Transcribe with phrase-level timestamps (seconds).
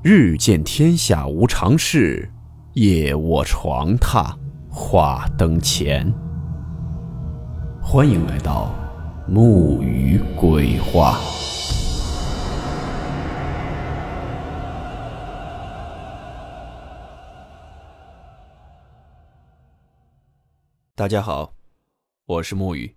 [0.00, 2.30] 日见天下无常事，
[2.74, 4.32] 夜卧床榻
[4.70, 6.08] 话灯前。
[7.82, 8.72] 欢迎来到
[9.26, 11.18] 木鱼鬼话。
[20.94, 21.52] 大家好，
[22.24, 22.94] 我是木鱼。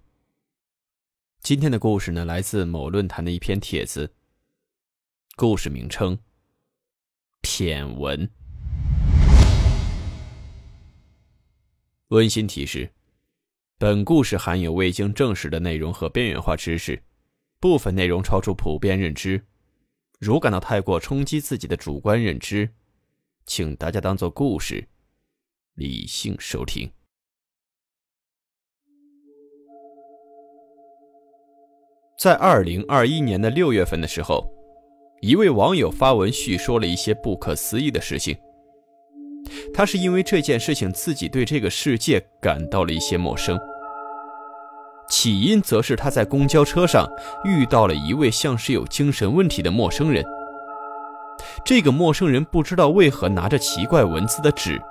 [1.39, 4.13] 今天的故事呢，来自某论坛的一篇帖子。
[5.35, 6.15] 故事名称。
[7.41, 8.29] 舔文。
[12.09, 12.91] 温馨提示：
[13.77, 17.03] 本故事含有未经证实的内容和边缘化知识，
[17.59, 19.45] 部分内容超出普遍认知。
[20.19, 22.69] 如感到太过冲击自己的主观认知，
[23.45, 24.87] 请大家当做故事，
[25.73, 26.91] 理性收听。
[32.19, 34.60] 在二零二一年的六月份的时候。
[35.21, 38.35] 一位网友发文叙说了一些不可思议的事情。
[39.71, 43.59] 他是因为这件事情自己对这个世界感到了一些陌生。
[45.11, 47.07] 起因则是他在公交车上
[47.45, 50.25] 遇到了一位像是有精神问题的陌生人。
[51.63, 54.81] 这个陌生人不知道为何拿着奇怪文字的纸，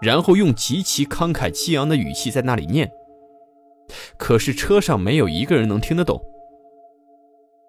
[0.00, 2.90] 然后用极其慷慨激昂的语气在那里念。
[4.16, 6.20] 可是车上没有一个人能听得懂。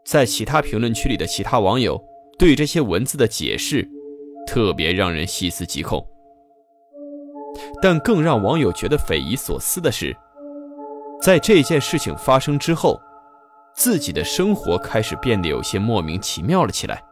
[0.08, 2.02] 在其他评论区里的其他网友
[2.40, 3.86] 对这些文字的解释，
[4.48, 6.02] 特别让人细思极恐。
[7.82, 10.16] 但更让网友觉得匪夷所思的是，
[11.22, 12.98] 在这件事情发生之后，
[13.76, 17.04] 自己的生活开始变得有些莫名其妙了起来。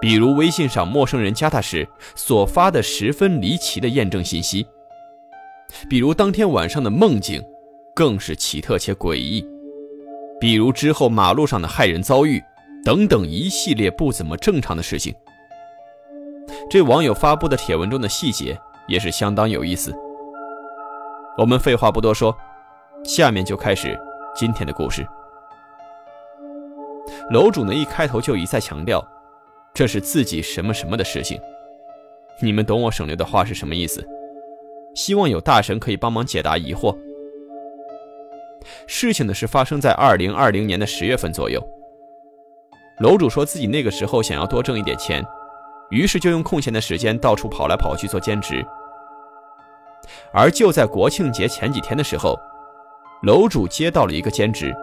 [0.00, 4.66] 比如微信上陌生人加他时所发的十分离奇的验证信息，
[5.88, 7.40] 比如当天晚上的梦境，
[7.94, 9.46] 更是奇特且诡异。
[10.40, 12.42] 比如之后马路上的害人遭遇，
[12.84, 15.14] 等等一系列不怎么正常的事情。
[16.70, 19.94] 这网友发布的帖文中的细节也是相当有意思。
[21.36, 22.36] 我们废话不多说，
[23.04, 23.98] 下面就开始
[24.34, 25.06] 今天的故事。
[27.30, 29.04] 楼主呢一开头就一再强调，
[29.74, 31.40] 这是自己什么什么的事情。
[32.40, 34.06] 你们懂我省略的话是什么意思？
[34.94, 36.96] 希望有大神可以帮忙解答疑惑。
[38.90, 41.62] 事情呢是发生在二零二零年的十月份左右。
[43.00, 45.22] 楼主说自己那个时候想要多挣一点钱，
[45.90, 48.64] 于是就用空闲的时间到处跑来跑去做兼职。
[50.32, 52.34] 而就在国庆节前几天的时候，
[53.22, 54.74] 楼主接到了一个兼职。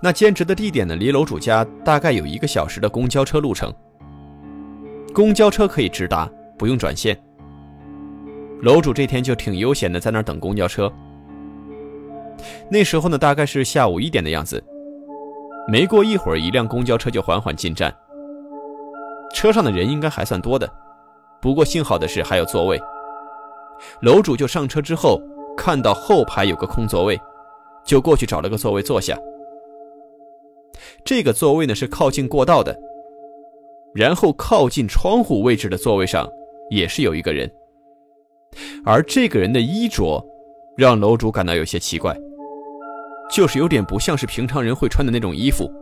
[0.00, 3.74] 那兼职的地点呢，离楼主家大概有一个小时的公交车路程。
[5.12, 7.20] 公交车可以直达，不用转线。
[8.62, 10.90] 楼主这天就挺悠闲的，在那儿等公交车。
[12.70, 14.62] 那时候呢，大概是下午一点的样子。
[15.68, 17.94] 没过一会儿，一辆公交车就缓缓进站。
[19.32, 20.68] 车上的人应该还算多的，
[21.40, 22.80] 不过幸好的是还有座位。
[24.00, 25.20] 楼主就上车之后，
[25.56, 27.18] 看到后排有个空座位，
[27.84, 29.18] 就过去找了个座位坐下。
[31.04, 32.76] 这个座位呢是靠近过道的，
[33.94, 36.28] 然后靠近窗户位置的座位上
[36.70, 37.50] 也是有一个人，
[38.84, 40.24] 而这个人的衣着
[40.76, 42.16] 让楼主感到有些奇怪。
[43.32, 45.72] 就是有点不像是平常人会穿的那种衣服。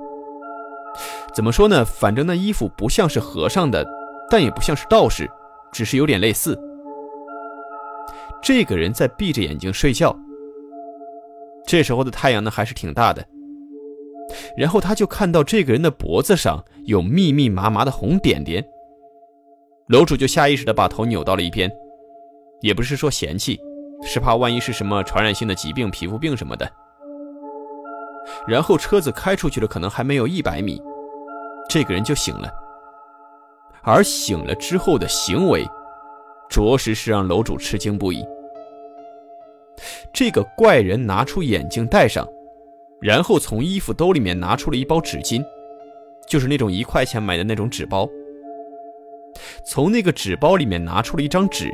[1.35, 1.85] 怎么说呢？
[1.85, 3.85] 反正那衣服不像是和尚的，
[4.31, 5.29] 但也不像是道士，
[5.73, 6.59] 只是有点类似。
[8.41, 10.17] 这个人在闭着眼睛睡觉。
[11.67, 13.25] 这时候的太阳呢还是挺大的。
[14.57, 18.65] 然后他就看到这个人的脖子上有密密麻麻的红点点。
[19.89, 21.69] 楼主就下意识的把头扭到了一边，
[22.61, 23.59] 也不是说嫌弃，
[24.05, 26.71] 是怕万一是什么传染性的疾病、皮肤病什么的。
[28.47, 30.81] 然后车子开出去了，可能还没有一百米，
[31.69, 32.51] 这个人就醒了。
[33.83, 35.67] 而醒了之后的行为，
[36.49, 38.25] 着实是让楼主吃惊不已。
[40.13, 42.29] 这个怪人拿出眼镜戴上，
[43.01, 45.43] 然后从衣服兜里面拿出了一包纸巾，
[46.27, 48.09] 就是那种一块钱买的那种纸包。
[49.65, 51.71] 从那个纸包里面拿出了一张纸，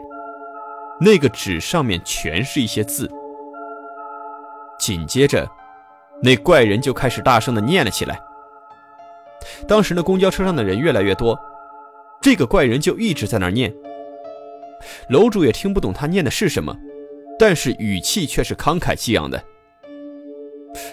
[1.00, 3.10] 那个纸上面全是一些字。
[4.78, 5.46] 紧接着。
[6.22, 8.20] 那怪人就开始大声的念了起来。
[9.68, 11.38] 当时呢，公交车上的人越来越多，
[12.20, 13.72] 这个怪人就一直在那念。
[15.08, 16.76] 楼主也听不懂他念的是什么，
[17.38, 19.42] 但是语气却是慷慨激昂的。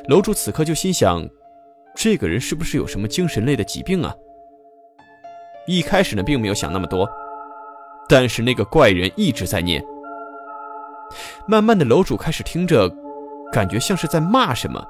[0.07, 1.27] 楼主此刻就心想，
[1.95, 4.13] 这个人是不是有什么精神类的疾病啊？
[5.65, 7.09] 一开始呢，并没有想那么多，
[8.07, 9.83] 但是那个怪人一直在念。
[11.45, 12.89] 慢慢的，楼主开始听着，
[13.51, 14.85] 感觉像是在骂什么。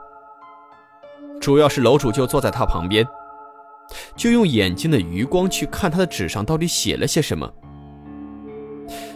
[1.43, 3.05] 主要是楼主就坐在他旁边，
[4.15, 7.51] 就用眼睛的余光去看他的纸上到底写了些什么。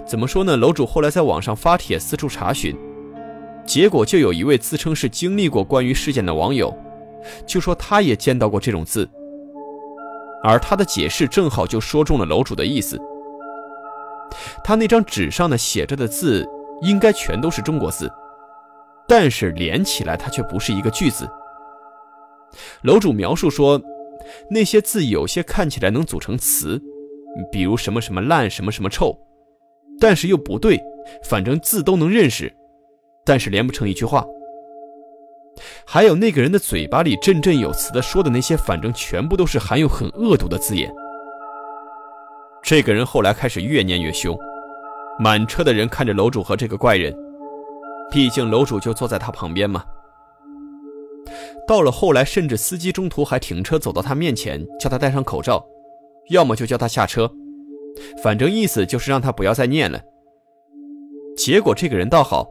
[0.05, 0.57] 怎么说呢？
[0.57, 2.75] 楼主后来在网上发帖四处查询，
[3.65, 6.77] 结果就有一位自称是经历过关于事件的网友，
[7.45, 9.09] 就说他也见到过这种字，
[10.43, 12.99] 而他的解释正好就说中了楼主的意思。
[14.65, 16.45] 他那张纸上呢写着的字
[16.81, 18.11] 应该全都是中国字，
[19.07, 21.25] 但是连起来它却不是一个句子。
[22.83, 23.81] 楼主描述说，
[24.49, 26.81] 那些字有些看起来能组成词，
[27.51, 29.17] 比如什么什么烂，什么什么臭。
[29.99, 30.79] 但是又不对，
[31.23, 32.53] 反正字都能认识，
[33.25, 34.25] 但是连不成一句话。
[35.87, 40.93] 还有那个人的嘴巴里振振有词的说的那些，反正全部都是含有很恶毒的字眼。
[42.61, 44.37] 这个人后来开始越念越凶，
[45.17, 47.15] 满车的人看着楼主和这个怪人，
[48.11, 49.83] 毕竟楼主就坐在他旁边嘛。
[51.67, 55.65] 到了后来，甚至司机中途还停车走到他面前，叫他戴上口罩，
[56.29, 57.29] 要么就叫他下车。
[58.21, 59.99] 反正意思就是让他不要再念了。
[61.35, 62.47] 结果这个人倒好，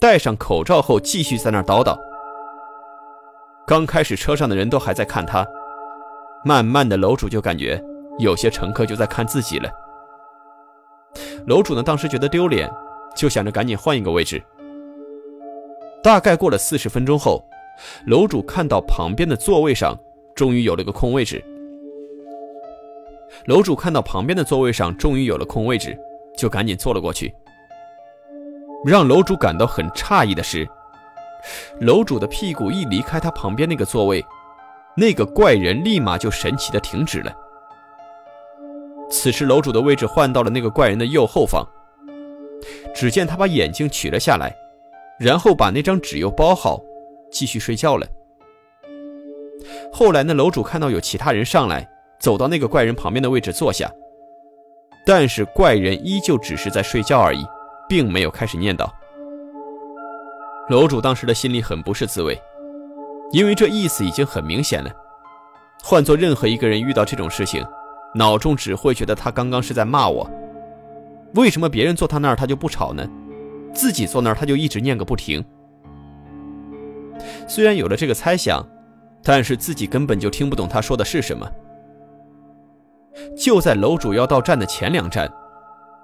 [0.00, 1.98] 戴上口罩后继续在那儿叨叨。
[3.66, 5.46] 刚开始车上的人都还在看他，
[6.44, 7.82] 慢慢的楼主就感觉
[8.18, 9.70] 有些乘客就在看自己了。
[11.46, 12.70] 楼主呢当时觉得丢脸，
[13.16, 14.42] 就想着赶紧换一个位置。
[16.02, 17.42] 大概过了四十分钟后，
[18.06, 19.96] 楼主看到旁边的座位上
[20.34, 21.44] 终于有了个空位置。
[23.46, 25.96] 楼主看到旁边的座位上终于有了空位置，
[26.36, 27.32] 就赶紧坐了过去。
[28.84, 30.68] 让楼主感到很诧异的是，
[31.80, 34.24] 楼主的屁股一离开他旁边那个座位，
[34.96, 37.32] 那个怪人立马就神奇的停止了。
[39.10, 41.66] 此时，楼主的位置换到了那个怪人的右后方。
[42.94, 44.52] 只见他把眼镜取了下来，
[45.18, 46.80] 然后把那张纸又包好，
[47.30, 48.06] 继续睡觉了。
[49.92, 51.88] 后来呢，楼主看到有其他人上来。
[52.20, 53.88] 走到那个怪人旁边的位置坐下，
[55.06, 57.46] 但是怪人依旧只是在睡觉而已，
[57.88, 58.90] 并没有开始念叨。
[60.68, 62.36] 楼主当时的心里很不是滋味，
[63.30, 64.90] 因为这意思已经很明显了。
[65.80, 67.64] 换做任何一个人遇到这种事情，
[68.16, 70.28] 脑中只会觉得他刚刚是在骂我。
[71.36, 73.08] 为什么别人坐他那儿他就不吵呢？
[73.72, 75.44] 自己坐那儿他就一直念个不停。
[77.46, 78.64] 虽然有了这个猜想，
[79.22, 81.50] 但是自己根本就听不懂他说的是什么。
[83.36, 85.32] 就在楼主要到站的前两站，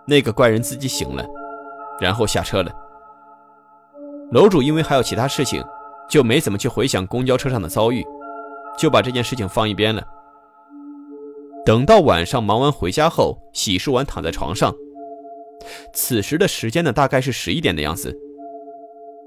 [0.06, 1.24] 那个怪人自己醒了，
[2.00, 2.72] 然后下车了。
[4.32, 5.62] 楼主因为还有其他事情，
[6.08, 8.04] 就没怎么去回想公交车上的遭遇，
[8.76, 10.02] 就把这件事情放一边了。
[11.64, 14.74] 等到晚上忙完回家后，洗漱完躺在床上，
[15.92, 18.14] 此时的时间呢大概是十一点的样子。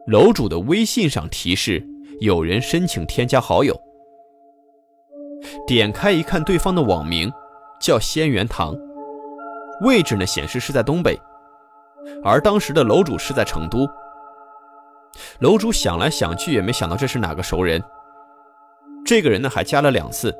[0.07, 1.86] 楼主的微信上提示
[2.21, 3.77] 有人申请添加好友，
[5.68, 7.31] 点开一看，对方的网名。
[7.80, 8.75] 叫仙元堂，
[9.81, 11.15] 位置呢显示是在东北，
[12.24, 13.88] 而当时的楼主是在成都。
[15.42, 17.80] 楼主想来想去也没想到这是哪个熟人。
[19.06, 20.36] 这个人呢还加了两次，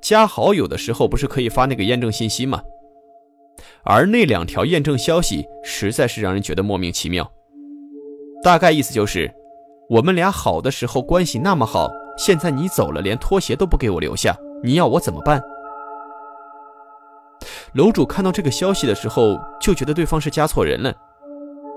[0.00, 2.62] 加好友的时候不是可以发那个验证信息吗？
[3.84, 7.30] 而那两条验证消息实在是让人觉得莫名其妙。
[8.42, 9.32] 大概意思就是，
[9.88, 15.42] 我们俩好的时候关系那么好，现在你走了，连拖鞋都不给我留下，你要我怎么办？
[17.74, 20.94] 楼主看到这个消息的时候，就觉得对方是加错人了，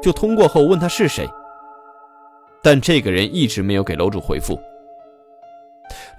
[0.02, 1.28] 就通过后问他是谁，
[2.62, 4.60] 但这个人一直没有给楼主回复。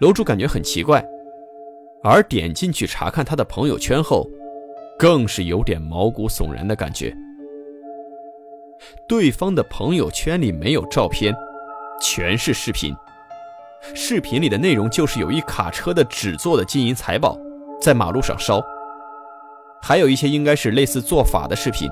[0.00, 1.04] 楼主感觉很奇怪，
[2.02, 4.28] 而点进去查看他的朋友圈后，
[4.98, 7.14] 更是有点毛骨悚然的感觉。
[9.10, 11.34] 对方的朋友圈里没有照片，
[12.00, 12.94] 全是视频，
[13.92, 17.36] 视频里的内容就是有一卡车的纸做的金银财宝
[17.80, 18.62] 在马路上烧。
[19.82, 21.90] 还有一些应该是类似做法的视频。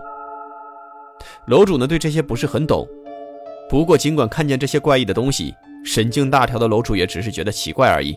[1.47, 2.87] 楼主呢对这些不是很懂，
[3.69, 5.53] 不过尽管看见这些怪异的东西，
[5.85, 8.17] 神经大条的楼主也只是觉得奇怪而已。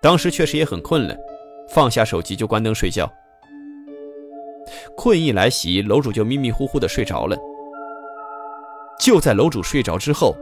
[0.00, 1.14] 当时确实也很困了，
[1.68, 3.12] 放下手机就关灯睡觉。
[4.96, 7.36] 困意来袭，楼主就迷迷糊糊的睡着了。
[8.98, 10.34] 就在楼主睡着之后，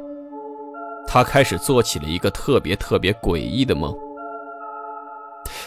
[1.06, 3.94] 他开始做起了一个特别特别诡异的梦。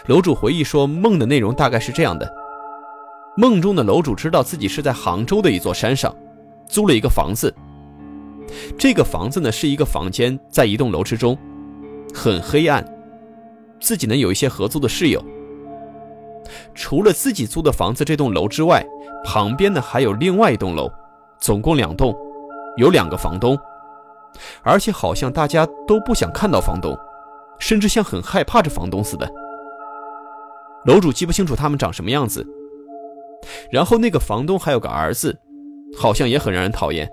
[0.07, 2.31] 楼主回忆说，梦的内容大概是这样的。
[3.35, 6.15] 梦中的楼主知道自己是在杭州的一座山上，
[6.65, 7.53] 租了一个房子。
[8.79, 11.37] 这个房子呢是一个房间，在一栋楼之中，
[12.13, 12.83] 很黑暗。
[13.79, 15.23] 自己呢有一些合租的室友。
[16.73, 18.83] 除了自己租的房子这栋楼之外，
[19.23, 20.89] 旁边呢还有另外一栋楼，
[21.37, 22.15] 总共两栋，
[22.77, 23.57] 有两个房东，
[24.63, 26.97] 而且好像大家都不想看到房东，
[27.59, 29.29] 甚至像很害怕这房东似的。
[30.85, 32.45] 楼主记不清楚他们长什么样子。
[33.71, 35.37] 然后那个房东还有个儿子，
[35.97, 37.09] 好像也很让人讨厌。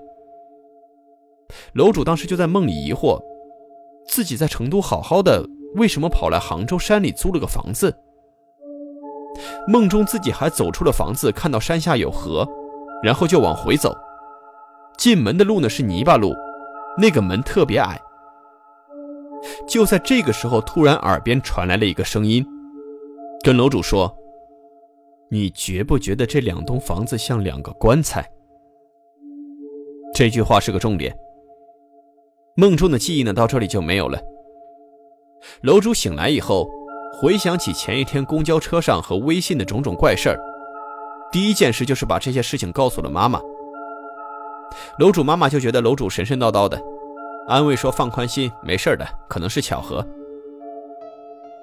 [1.74, 3.20] 楼主当时就在梦里疑惑，
[4.08, 7.94] 自己在成都好好的，为什么跑来杭州山里租了个房子？
[9.68, 12.46] 梦中自己还走出了房子，看到山下有河，
[13.02, 13.94] 然后就往回走。
[14.98, 16.34] 进门的路呢是泥巴路，
[16.98, 18.00] 那个门特别矮。
[19.68, 22.44] 就在这个时候，突然耳边传来了一个声音，
[23.42, 24.14] 跟楼主说
[25.30, 28.28] ：“你觉不觉得这两栋房子像两个棺材？”
[30.14, 31.14] 这句话是个重点。
[32.56, 34.18] 梦中的记忆呢，到这里就没有了。
[35.62, 36.68] 楼主醒来以后。
[37.16, 40.38] 回想起前一天公交车上和微信的种种怪事儿，
[41.30, 43.40] 第一件事就是把这些事情告诉了妈妈。
[44.98, 46.80] 楼主妈妈就觉得楼主神神叨叨的，
[47.48, 50.06] 安慰说放宽心，没事的，可能是巧合。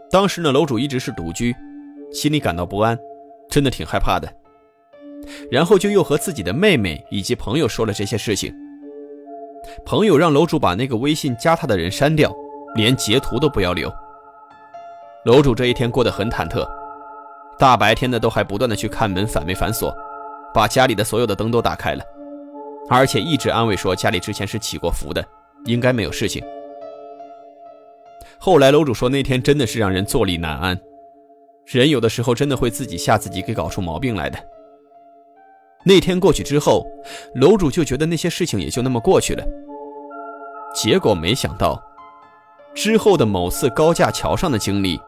[0.09, 1.55] 当时呢，楼主一直是独居，
[2.11, 2.97] 心里感到不安，
[3.49, 4.27] 真的挺害怕的。
[5.51, 8.53] 然后就又和自己的妹妹以及朋友说了这些事情。
[9.85, 12.33] 朋友让楼主把那个微信加他的人删掉，
[12.75, 13.91] 连截图都不要留。
[15.25, 16.67] 楼主这一天过得很忐忑，
[17.59, 19.95] 大白天的都还不断的去看门反没反锁，
[20.53, 22.03] 把家里的所有的灯都打开了，
[22.93, 25.25] 而且一直安慰说家里之前是起过福的，
[25.63, 26.43] 应该没有事情。
[28.37, 30.77] 后来楼主说那天真的是让人坐立难安，
[31.65, 34.37] 人有的时候真的会自己吓自己给搞出毛病来的。
[35.85, 36.85] 那天过去之后，
[37.35, 39.43] 楼主就觉得那些事情也就那么过去了，
[40.75, 41.81] 结果没想到，
[42.75, 44.99] 之后的某次高架桥上的经历。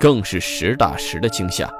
[0.00, 1.72] 更是实打实的惊吓。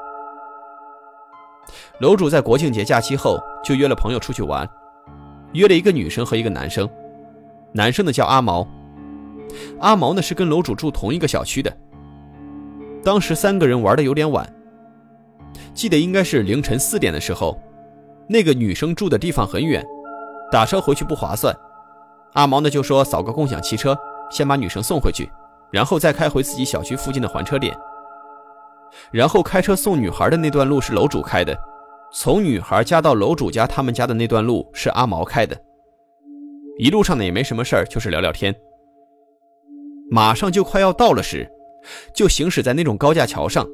[1.98, 4.68] 楼主在国庆节假期后就约了朋友出去玩，
[5.52, 6.88] 约了一个女生和一个男生，
[7.72, 8.66] 男生呢叫阿毛，
[9.80, 11.74] 阿毛呢是跟楼主住同一个小区的。
[13.04, 14.50] 当时三个人玩的有点晚，
[15.74, 17.60] 记得应该是凌晨四点的时候，
[18.28, 19.84] 那个女生住的地方很远，
[20.50, 21.54] 打车回去不划算，
[22.34, 23.98] 阿毛呢就说扫个共享汽车，
[24.30, 25.30] 先把女生送回去，
[25.70, 27.76] 然后再开回自己小区附近的还车点。
[29.10, 31.58] 然后开车送女孩的那段路是楼主开的，
[32.14, 35.58] 从女孩家到楼主家他们家的那段路是阿毛开的。
[36.78, 38.54] 一路上呢也没什么事儿，就是聊聊天。
[40.10, 41.50] 马上就快要到了时，
[42.14, 43.66] 就行驶在那种高架桥上，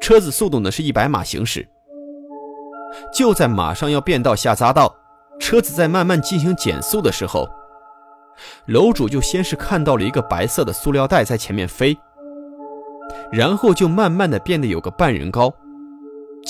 [0.00, 1.66] 车子速度呢是一百码行驶。
[3.12, 4.94] 就在马上要变道下匝道，
[5.40, 7.48] 车子在慢慢进行减速的时候，
[8.66, 11.96] 楼主就先是看到了一个白色的塑料袋在前面飞。
[13.32, 15.52] 然后就慢慢的变得有个半人高，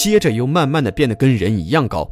[0.02, 2.10] 接着又慢慢的变得跟人一样高。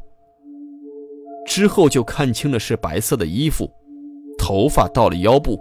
[1.46, 3.66] 之后就看清了是白色的衣服，
[4.38, 5.58] 头发到了腰部，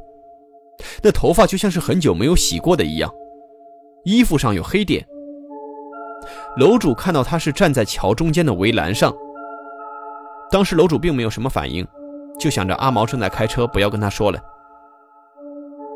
[1.01, 3.09] 那头发就像是很久没有洗过的一样，
[4.03, 5.07] 衣服上有黑点。
[6.57, 9.15] 楼主看到他是站在桥中间的围栏上，
[10.51, 11.87] 当时楼主并没有什么反应，
[12.37, 14.39] 就想着阿毛正在开车，不要跟他说了。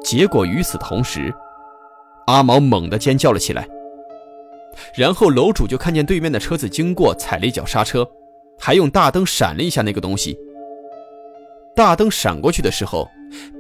[0.02, 1.34] 结果与此同时。
[2.28, 3.68] 阿毛猛地尖叫了起来，
[4.96, 8.08] 然后楼主就看见对面的车子经过，踩了一脚刹车，
[8.60, 10.38] 还用大灯闪了一下那个东西。
[11.75, 13.10] 大灯闪过去的时候，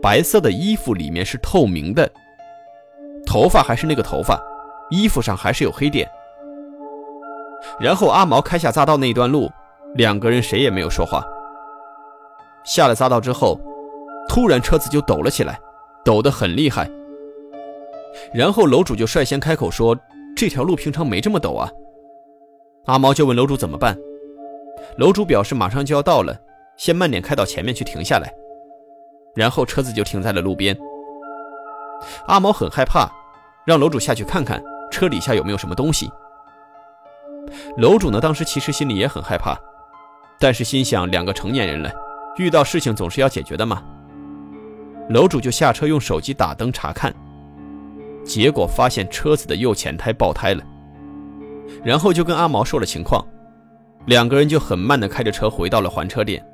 [0.01, 2.09] 白色的衣服里面是透明的，
[3.25, 4.39] 头发还是那个头发，
[4.89, 6.09] 衣服上还是有黑点。
[7.79, 9.49] 然后阿毛开下匝道那一段路，
[9.95, 11.23] 两个人谁也没有说话。
[12.63, 13.59] 下了匝道之后，
[14.27, 15.59] 突然车子就抖了起来，
[16.03, 16.89] 抖得很厉害。
[18.33, 19.97] 然后楼主就率先开口说
[20.41, 21.69] ：“这条路平常没这么陡啊。”
[22.89, 23.95] 阿毛就问楼主怎么办，
[24.97, 26.35] 楼主表示马上就要到了，
[26.77, 28.33] 先慢点开到前面去停下来。
[29.35, 30.75] 然后车子就停在了路边。
[32.25, 33.07] 阿毛很害怕，
[33.67, 36.09] 让楼主下去看看车底下有没有什么东西。
[37.77, 39.55] 楼主呢，当时其实心里也很害怕，
[40.39, 41.91] 但是心想两个成年人了，
[42.37, 43.83] 遇到事情总是要解决的嘛。
[45.09, 47.13] 楼主就下车用手机打灯查看。
[48.23, 50.63] 结果发现车子的右前胎爆胎了，
[51.83, 53.25] 然后就跟阿毛说了情况，
[54.05, 56.45] 两个人就很慢的开着车回到了还车点。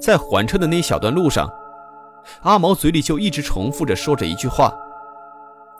[0.00, 1.52] 在还车的那一小段路上，
[2.42, 4.72] 阿毛嘴里就一直重复着说着一句话：“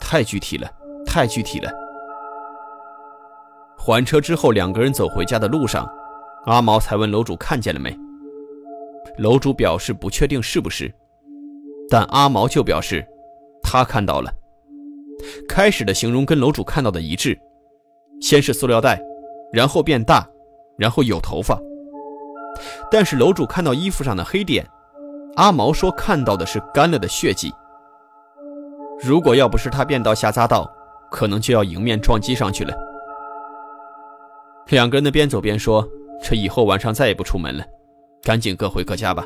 [0.01, 0.69] 太具体了，
[1.05, 1.71] 太具体了。”
[3.79, 5.89] 还车之后，两个人走回家的路上，
[6.45, 7.97] 阿毛才问楼主看见了没。
[9.17, 10.93] 楼主表示不确定是不是，
[11.89, 13.05] 但阿毛就表示。
[13.77, 14.31] 他看到了，
[15.47, 17.37] 开始的形容跟楼主看到的一致，
[18.21, 19.01] 先是塑料袋，
[19.51, 20.27] 然后变大，
[20.77, 21.59] 然后有头发。
[22.89, 24.65] 但是楼主看到衣服上的黑点，
[25.35, 27.51] 阿毛说看到的是干了的血迹。
[29.03, 30.71] 如果要不是他变道下匝道，
[31.11, 32.73] 可能就要迎面撞击上去了。
[34.67, 35.85] 两个人的边走边说
[36.23, 37.65] ：“这以后晚上再也不出门了，
[38.23, 39.25] 赶紧各回各家吧。”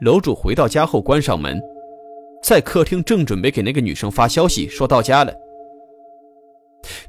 [0.00, 1.60] 楼主回到家后关上门，
[2.42, 5.34] 在客厅正准备给那个女生发消息说到家了，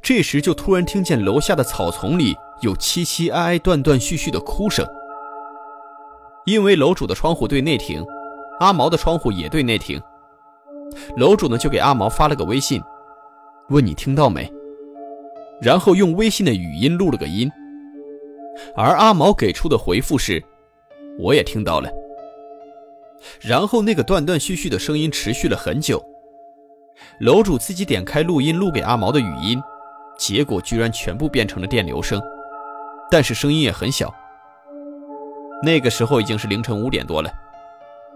[0.01, 4.85] 这时就突然听见楼下的草丛里有凄凄哀哀、断断续续的哭声。
[6.45, 8.03] 因为楼主的窗户对内庭，
[8.59, 10.01] 阿毛的窗户也对内庭。
[11.15, 12.81] 楼主呢就给阿毛发了个微信，
[13.69, 14.51] 问你听到没？
[15.61, 17.49] 然后用微信的语音录了个音。
[18.75, 20.43] 而阿毛给出的回复是
[21.19, 21.89] ：“我也听到了。”
[23.39, 26.03] 然后那个断断续续的声音持续了很久。
[27.19, 29.61] 楼主自己点开录音录给阿毛的语音，
[30.17, 32.21] 结果居然全部变成了电流声，
[33.09, 34.13] 但是声音也很小。
[35.63, 37.31] 那个时候已经是凌晨五点多了，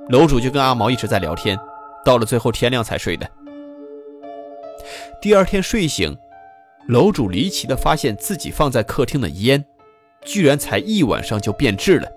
[0.09, 1.57] 楼主就跟阿毛一直在聊天，
[2.05, 3.29] 到了最后天亮才睡的。
[5.21, 6.17] 第二天睡醒，
[6.87, 9.63] 楼主离奇的发现自己放在客厅的烟，
[10.23, 12.09] 居然才一晚上就变质了，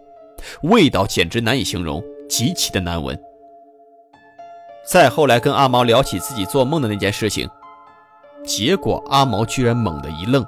[0.63, 3.19] 味道简直难以形容，极其的难闻。
[4.85, 7.49] 再后来跟阿毛聊起自己做梦的那件事情，
[8.45, 10.45] 结果阿毛居然猛地一愣，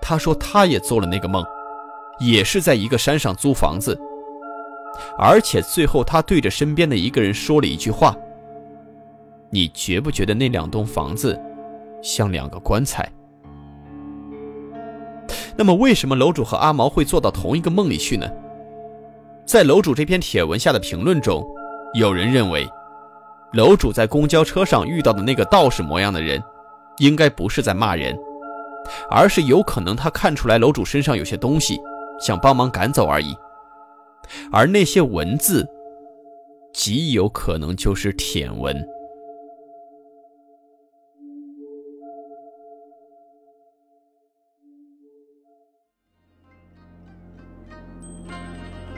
[0.00, 1.44] 他说他也做了那个梦。
[2.20, 4.00] 也是在一个山上租房子，
[5.18, 8.16] 而且最后他对着身边的一个人说了一句话
[9.50, 11.36] ：“你觉不觉得那两栋房子
[12.00, 13.10] 像两个棺材？”
[15.58, 18.30] 那么，为什么楼主和阿毛会做到同一个梦里去呢？
[19.46, 21.46] 在楼主这篇帖文下的评论中，
[21.94, 22.66] 有人认为，
[23.52, 26.42] 楼主在公交车上遇到的那个道士模样的人，
[26.98, 28.16] 应该不是在骂人，
[29.10, 31.78] 而是有可能他看出来楼主身上有些东西。
[32.20, 33.36] 想帮忙赶走而已，
[34.52, 35.68] 而那些文字
[36.72, 38.74] 极有可能就是舔文。